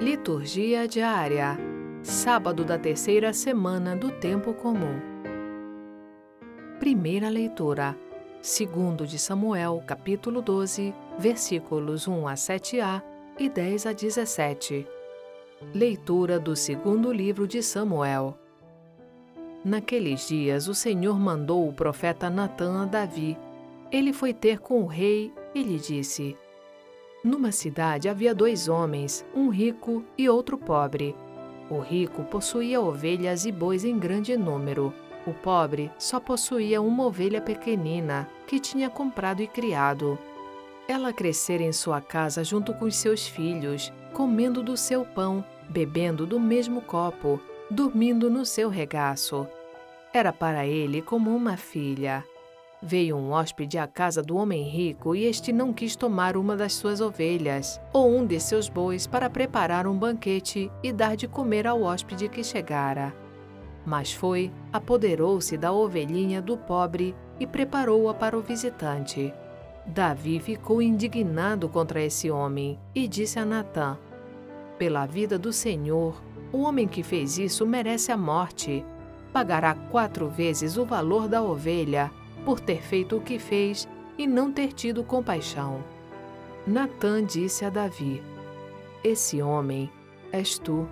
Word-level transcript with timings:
Liturgia 0.00 0.88
diária. 0.88 1.56
Sábado 2.02 2.64
da 2.64 2.76
terceira 2.76 3.32
semana 3.32 3.94
do 3.94 4.10
tempo 4.10 4.52
comum. 4.52 5.00
Primeira 6.80 7.28
leitura. 7.28 7.96
Segundo 8.42 9.06
de 9.06 9.20
Samuel, 9.20 9.82
capítulo 9.86 10.42
12, 10.42 10.92
versículos 11.16 12.08
1 12.08 12.26
a 12.26 12.34
7a 12.34 13.02
e 13.38 13.48
10 13.48 13.86
a 13.86 13.92
17. 13.92 14.84
Leitura 15.72 16.40
do 16.40 16.56
segundo 16.56 17.12
livro 17.12 17.46
de 17.46 17.62
Samuel. 17.62 18.36
Naqueles 19.64 20.26
dias 20.26 20.66
o 20.66 20.74
Senhor 20.74 21.18
mandou 21.20 21.68
o 21.68 21.72
profeta 21.72 22.28
Natã 22.28 22.82
a 22.82 22.84
Davi. 22.84 23.38
Ele 23.92 24.12
foi 24.12 24.34
ter 24.34 24.58
com 24.58 24.82
o 24.82 24.86
rei 24.86 25.32
e 25.54 25.62
lhe 25.62 25.78
disse: 25.78 26.36
numa 27.24 27.50
cidade 27.50 28.08
havia 28.08 28.34
dois 28.34 28.68
homens, 28.68 29.24
um 29.34 29.48
rico 29.48 30.04
e 30.16 30.28
outro 30.28 30.58
pobre. 30.58 31.16
O 31.70 31.80
rico 31.80 32.22
possuía 32.24 32.80
ovelhas 32.80 33.46
e 33.46 33.50
bois 33.50 33.84
em 33.84 33.98
grande 33.98 34.36
número. 34.36 34.92
O 35.26 35.32
pobre 35.32 35.90
só 35.98 36.20
possuía 36.20 36.82
uma 36.82 37.06
ovelha 37.06 37.40
pequenina 37.40 38.28
que 38.46 38.60
tinha 38.60 38.90
comprado 38.90 39.42
e 39.42 39.46
criado. 39.46 40.18
Ela 40.86 41.14
crescera 41.14 41.62
em 41.62 41.72
sua 41.72 42.02
casa 42.02 42.44
junto 42.44 42.74
com 42.74 42.84
os 42.84 42.94
seus 42.94 43.26
filhos, 43.26 43.90
comendo 44.12 44.62
do 44.62 44.76
seu 44.76 45.02
pão, 45.06 45.42
bebendo 45.70 46.26
do 46.26 46.38
mesmo 46.38 46.82
copo, 46.82 47.40
dormindo 47.70 48.28
no 48.28 48.44
seu 48.44 48.68
regaço. 48.68 49.48
Era 50.12 50.30
para 50.30 50.66
ele 50.66 51.00
como 51.00 51.34
uma 51.34 51.56
filha. 51.56 52.22
Veio 52.82 53.16
um 53.16 53.30
hóspede 53.30 53.78
à 53.78 53.86
casa 53.86 54.22
do 54.22 54.36
homem 54.36 54.68
rico 54.68 55.14
e 55.14 55.24
este 55.24 55.52
não 55.52 55.72
quis 55.72 55.96
tomar 55.96 56.36
uma 56.36 56.56
das 56.56 56.74
suas 56.74 57.00
ovelhas 57.00 57.80
ou 57.92 58.14
um 58.14 58.26
de 58.26 58.38
seus 58.38 58.68
bois 58.68 59.06
para 59.06 59.30
preparar 59.30 59.86
um 59.86 59.96
banquete 59.96 60.70
e 60.82 60.92
dar 60.92 61.16
de 61.16 61.26
comer 61.26 61.66
ao 61.66 61.82
hóspede 61.82 62.28
que 62.28 62.44
chegara. 62.44 63.14
Mas 63.86 64.12
foi, 64.12 64.50
apoderou-se 64.72 65.56
da 65.56 65.72
ovelhinha 65.72 66.42
do 66.42 66.56
pobre 66.56 67.14
e 67.38 67.46
preparou-a 67.46 68.14
para 68.14 68.36
o 68.36 68.42
visitante. 68.42 69.32
Davi 69.86 70.40
ficou 70.40 70.80
indignado 70.80 71.68
contra 71.68 72.02
esse 72.02 72.30
homem 72.30 72.78
e 72.94 73.06
disse 73.06 73.38
a 73.38 73.44
Natã: 73.44 73.98
Pela 74.78 75.04
vida 75.04 75.38
do 75.38 75.52
Senhor, 75.52 76.22
o 76.52 76.62
homem 76.62 76.88
que 76.88 77.02
fez 77.02 77.38
isso 77.38 77.66
merece 77.66 78.10
a 78.10 78.16
morte. 78.16 78.84
Pagará 79.32 79.74
quatro 79.74 80.28
vezes 80.28 80.76
o 80.76 80.84
valor 80.84 81.28
da 81.28 81.42
ovelha 81.42 82.10
por 82.44 82.60
ter 82.60 82.82
feito 82.82 83.16
o 83.16 83.20
que 83.20 83.38
fez 83.38 83.88
e 84.18 84.26
não 84.26 84.52
ter 84.52 84.72
tido 84.72 85.02
compaixão. 85.02 85.82
Natã 86.66 87.24
disse 87.24 87.64
a 87.64 87.70
Davi: 87.70 88.22
Esse 89.02 89.42
homem 89.42 89.90
és 90.32 90.58
tu. 90.58 90.88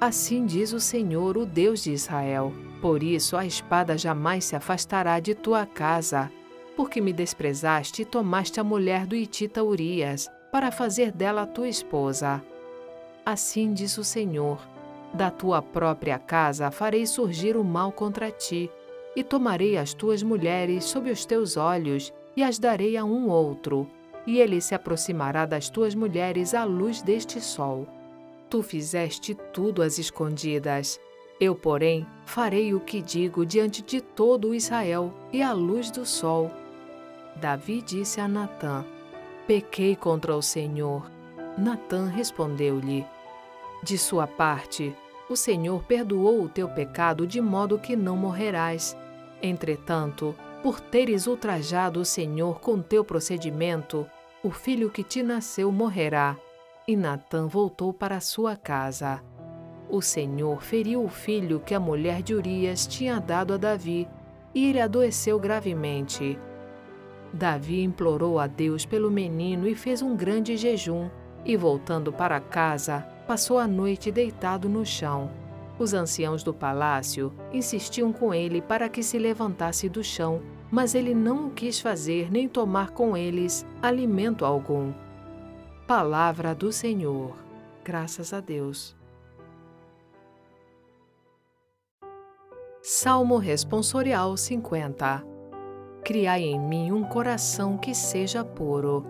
Assim 0.00 0.44
diz 0.44 0.72
o 0.72 0.80
Senhor, 0.80 1.36
o 1.36 1.46
Deus 1.46 1.82
de 1.82 1.92
Israel: 1.92 2.52
Por 2.80 3.02
isso 3.02 3.36
a 3.36 3.44
espada 3.44 3.96
jamais 3.96 4.44
se 4.44 4.56
afastará 4.56 5.18
de 5.20 5.34
tua 5.34 5.66
casa, 5.66 6.30
porque 6.76 7.00
me 7.00 7.12
desprezaste 7.12 8.02
e 8.02 8.04
tomaste 8.04 8.60
a 8.60 8.64
mulher 8.64 9.06
do 9.06 9.16
Itita 9.16 9.62
Urias, 9.62 10.28
para 10.52 10.70
fazer 10.70 11.12
dela 11.12 11.46
tua 11.46 11.68
esposa. 11.68 12.42
Assim 13.24 13.72
diz 13.72 13.96
o 13.98 14.04
Senhor: 14.04 14.58
Da 15.12 15.30
tua 15.30 15.62
própria 15.62 16.18
casa 16.18 16.70
farei 16.70 17.06
surgir 17.06 17.56
o 17.56 17.64
mal 17.64 17.92
contra 17.92 18.30
ti 18.30 18.70
e 19.16 19.24
tomarei 19.24 19.78
as 19.78 19.94
tuas 19.94 20.22
mulheres 20.22 20.84
sob 20.84 21.10
os 21.10 21.24
teus 21.24 21.56
olhos 21.56 22.12
e 22.36 22.42
as 22.42 22.58
darei 22.58 22.98
a 22.98 23.04
um 23.04 23.28
outro, 23.30 23.88
e 24.26 24.38
ele 24.38 24.60
se 24.60 24.74
aproximará 24.74 25.46
das 25.46 25.70
tuas 25.70 25.94
mulheres 25.94 26.52
à 26.52 26.64
luz 26.64 27.00
deste 27.00 27.40
sol. 27.40 27.88
Tu 28.50 28.62
fizeste 28.62 29.34
tudo 29.52 29.82
às 29.82 29.98
escondidas. 29.98 31.00
Eu, 31.40 31.54
porém, 31.54 32.06
farei 32.26 32.74
o 32.74 32.80
que 32.80 33.00
digo 33.00 33.46
diante 33.46 33.82
de 33.82 34.00
todo 34.00 34.54
Israel 34.54 35.12
e 35.32 35.42
à 35.42 35.52
luz 35.52 35.90
do 35.90 36.04
sol. 36.04 36.50
Davi 37.36 37.82
disse 37.82 38.20
a 38.20 38.28
Natã: 38.28 38.84
Pequei 39.46 39.96
contra 39.96 40.36
o 40.36 40.42
Senhor. 40.42 41.10
Natã 41.56 42.06
respondeu-lhe: 42.06 43.06
De 43.82 43.96
sua 43.96 44.26
parte, 44.26 44.94
o 45.28 45.36
Senhor 45.36 45.82
perdoou 45.84 46.42
o 46.42 46.48
teu 46.48 46.68
pecado 46.68 47.26
de 47.26 47.40
modo 47.40 47.78
que 47.78 47.96
não 47.96 48.16
morrerás. 48.16 48.96
Entretanto, 49.46 50.34
por 50.60 50.80
teres 50.80 51.28
ultrajado 51.28 52.00
o 52.00 52.04
Senhor 52.04 52.60
com 52.60 52.82
teu 52.82 53.04
procedimento, 53.04 54.04
o 54.42 54.50
filho 54.50 54.90
que 54.90 55.04
te 55.04 55.22
nasceu 55.22 55.70
morrerá. 55.70 56.36
E 56.86 56.96
Natã 56.96 57.46
voltou 57.46 57.92
para 57.92 58.20
sua 58.20 58.56
casa. 58.56 59.22
O 59.88 60.02
Senhor 60.02 60.60
feriu 60.60 61.04
o 61.04 61.08
filho 61.08 61.60
que 61.60 61.74
a 61.74 61.80
mulher 61.80 62.22
de 62.22 62.34
Urias 62.34 62.88
tinha 62.88 63.20
dado 63.20 63.54
a 63.54 63.56
Davi, 63.56 64.08
e 64.52 64.68
ele 64.68 64.80
adoeceu 64.80 65.38
gravemente. 65.38 66.36
Davi 67.32 67.82
implorou 67.82 68.40
a 68.40 68.48
Deus 68.48 68.84
pelo 68.84 69.10
menino 69.12 69.68
e 69.68 69.76
fez 69.76 70.02
um 70.02 70.16
grande 70.16 70.56
jejum, 70.56 71.08
e 71.44 71.56
voltando 71.56 72.12
para 72.12 72.40
casa, 72.40 73.06
passou 73.28 73.60
a 73.60 73.68
noite 73.68 74.10
deitado 74.10 74.68
no 74.68 74.84
chão. 74.84 75.30
Os 75.78 75.92
anciãos 75.92 76.42
do 76.42 76.54
palácio 76.54 77.32
insistiam 77.52 78.12
com 78.12 78.32
ele 78.32 78.62
para 78.62 78.88
que 78.88 79.02
se 79.02 79.18
levantasse 79.18 79.88
do 79.88 80.02
chão, 80.02 80.40
mas 80.70 80.94
ele 80.94 81.14
não 81.14 81.48
o 81.48 81.50
quis 81.50 81.78
fazer 81.78 82.30
nem 82.30 82.48
tomar 82.48 82.90
com 82.90 83.16
eles 83.16 83.66
alimento 83.82 84.44
algum. 84.44 84.92
Palavra 85.86 86.54
do 86.54 86.72
Senhor. 86.72 87.36
Graças 87.84 88.32
a 88.32 88.40
Deus. 88.40 88.96
Salmo 92.80 93.36
Responsorial 93.36 94.36
50 94.36 95.24
Criai 96.02 96.42
em 96.42 96.58
mim 96.58 96.92
um 96.92 97.02
coração 97.04 97.76
que 97.76 97.94
seja 97.94 98.44
puro. 98.44 99.04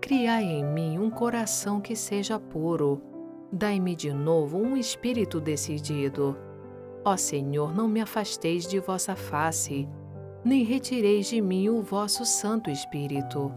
Criai 0.00 0.44
em 0.44 0.64
mim 0.64 0.98
um 0.98 1.10
coração 1.10 1.80
que 1.80 1.94
seja 1.96 2.38
puro 2.38 3.13
Dai-me 3.56 3.94
de 3.94 4.12
novo 4.12 4.58
um 4.58 4.76
espírito 4.76 5.40
decidido. 5.40 6.36
Ó 7.04 7.16
Senhor, 7.16 7.72
não 7.72 7.86
me 7.86 8.00
afasteis 8.00 8.66
de 8.66 8.80
vossa 8.80 9.14
face, 9.14 9.88
nem 10.44 10.64
retireis 10.64 11.28
de 11.28 11.40
mim 11.40 11.68
o 11.68 11.80
vosso 11.80 12.24
Santo 12.24 12.68
Espírito. 12.68 13.52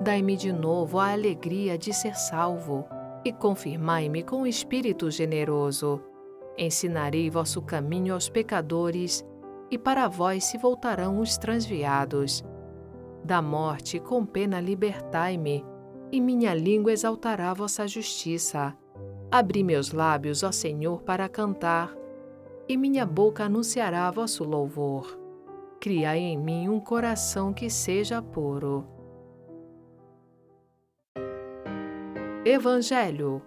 Dai-me 0.00 0.34
de 0.34 0.50
novo 0.50 0.98
a 0.98 1.12
alegria 1.12 1.76
de 1.76 1.92
ser 1.92 2.16
salvo, 2.16 2.86
e 3.22 3.30
confirmai-me 3.30 4.22
com 4.22 4.46
espírito 4.46 5.10
generoso. 5.10 6.00
Ensinarei 6.56 7.28
vosso 7.28 7.60
caminho 7.60 8.14
aos 8.14 8.30
pecadores, 8.30 9.22
e 9.70 9.76
para 9.76 10.08
vós 10.08 10.44
se 10.44 10.56
voltarão 10.56 11.20
os 11.20 11.36
transviados. 11.36 12.42
Da 13.22 13.42
morte 13.42 14.00
com 14.00 14.24
pena 14.24 14.58
libertai-me, 14.58 15.62
e 16.10 16.18
minha 16.18 16.54
língua 16.54 16.92
exaltará 16.92 17.52
vossa 17.52 17.86
justiça. 17.86 18.74
Abri 19.30 19.62
meus 19.62 19.92
lábios, 19.92 20.42
ó 20.42 20.50
Senhor, 20.50 21.02
para 21.02 21.28
cantar, 21.28 21.94
e 22.66 22.76
minha 22.76 23.04
boca 23.04 23.44
anunciará 23.44 24.10
vosso 24.10 24.42
louvor. 24.42 25.18
Criai 25.78 26.18
em 26.18 26.38
mim 26.38 26.68
um 26.68 26.80
coração 26.80 27.52
que 27.52 27.68
seja 27.68 28.22
puro. 28.22 28.86
Evangelho 32.44 33.42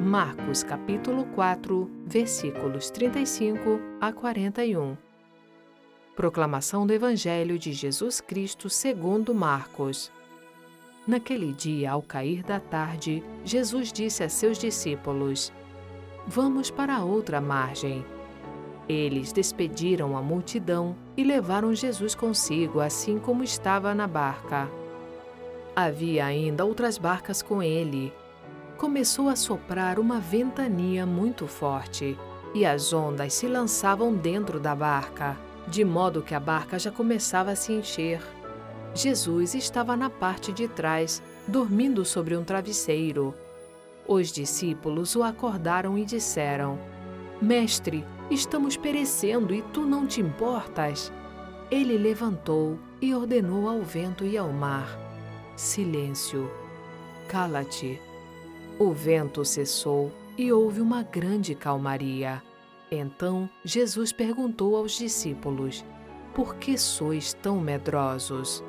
Marcos 0.00 0.62
capítulo 0.62 1.24
4, 1.34 1.90
versículos 2.06 2.90
35 2.90 3.80
a 4.00 4.12
41. 4.12 4.96
Proclamação 6.14 6.86
do 6.86 6.92
Evangelho 6.92 7.58
de 7.58 7.72
Jesus 7.72 8.20
Cristo 8.20 8.70
segundo 8.70 9.34
Marcos. 9.34 10.12
Naquele 11.06 11.52
dia, 11.52 11.92
ao 11.92 12.00
cair 12.00 12.42
da 12.42 12.58
tarde, 12.58 13.22
Jesus 13.44 13.92
disse 13.92 14.22
a 14.24 14.28
seus 14.28 14.56
discípulos: 14.56 15.52
Vamos 16.26 16.70
para 16.70 17.04
outra 17.04 17.42
margem. 17.42 18.04
Eles 18.88 19.30
despediram 19.30 20.16
a 20.16 20.22
multidão 20.22 20.96
e 21.14 21.22
levaram 21.22 21.74
Jesus 21.74 22.14
consigo, 22.14 22.80
assim 22.80 23.18
como 23.18 23.44
estava 23.44 23.94
na 23.94 24.06
barca. 24.06 24.68
Havia 25.76 26.24
ainda 26.24 26.64
outras 26.64 26.96
barcas 26.96 27.42
com 27.42 27.62
ele. 27.62 28.12
Começou 28.78 29.28
a 29.28 29.36
soprar 29.36 29.98
uma 29.98 30.18
ventania 30.18 31.04
muito 31.04 31.46
forte 31.46 32.16
e 32.54 32.64
as 32.64 32.92
ondas 32.92 33.34
se 33.34 33.46
lançavam 33.46 34.14
dentro 34.14 34.58
da 34.58 34.74
barca, 34.74 35.36
de 35.68 35.84
modo 35.84 36.22
que 36.22 36.34
a 36.34 36.40
barca 36.40 36.78
já 36.78 36.90
começava 36.90 37.50
a 37.50 37.56
se 37.56 37.72
encher. 37.72 38.20
Jesus 38.94 39.54
estava 39.56 39.96
na 39.96 40.08
parte 40.08 40.52
de 40.52 40.68
trás, 40.68 41.20
dormindo 41.48 42.04
sobre 42.04 42.36
um 42.36 42.44
travesseiro. 42.44 43.34
Os 44.06 44.30
discípulos 44.30 45.16
o 45.16 45.22
acordaram 45.22 45.98
e 45.98 46.04
disseram: 46.04 46.78
Mestre, 47.42 48.04
estamos 48.30 48.76
perecendo 48.76 49.52
e 49.52 49.62
tu 49.62 49.80
não 49.80 50.06
te 50.06 50.20
importas? 50.20 51.12
Ele 51.70 51.98
levantou 51.98 52.78
e 53.00 53.12
ordenou 53.12 53.68
ao 53.68 53.82
vento 53.82 54.24
e 54.24 54.38
ao 54.38 54.52
mar: 54.52 54.86
Silêncio, 55.56 56.48
cala-te. 57.26 58.00
O 58.78 58.92
vento 58.92 59.44
cessou 59.44 60.12
e 60.38 60.52
houve 60.52 60.80
uma 60.80 61.02
grande 61.02 61.54
calmaria. 61.54 62.40
Então 62.90 63.50
Jesus 63.64 64.12
perguntou 64.12 64.76
aos 64.76 64.92
discípulos: 64.92 65.84
Por 66.32 66.54
que 66.56 66.78
sois 66.78 67.32
tão 67.34 67.60
medrosos? 67.60 68.62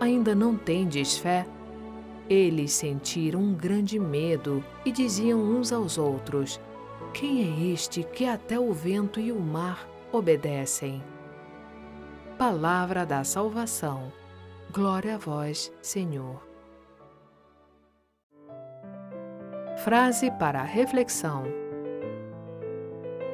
Ainda 0.00 0.34
não 0.34 0.56
tendes 0.56 1.18
fé? 1.18 1.46
Eles 2.26 2.72
sentiram 2.72 3.40
um 3.40 3.52
grande 3.52 3.98
medo 3.98 4.64
e 4.82 4.90
diziam 4.90 5.38
uns 5.38 5.72
aos 5.72 5.98
outros: 5.98 6.58
Quem 7.12 7.42
é 7.42 7.72
este 7.72 8.02
que 8.02 8.24
até 8.24 8.58
o 8.58 8.72
vento 8.72 9.20
e 9.20 9.30
o 9.30 9.38
mar 9.38 9.86
obedecem? 10.10 11.04
Palavra 12.38 13.04
da 13.04 13.22
salvação. 13.24 14.10
Glória 14.72 15.16
a 15.16 15.18
vós, 15.18 15.70
Senhor. 15.82 16.40
Frase 19.84 20.30
para 20.30 20.62
reflexão: 20.62 21.44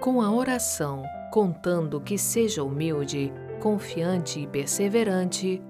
Com 0.01 0.21
a 0.21 0.33
oração, 0.33 1.05
contando 1.31 2.01
que 2.01 2.19
seja 2.19 2.65
humilde, 2.65 3.33
confiante 3.61 4.41
e 4.41 4.47
perseverante, 4.49 5.63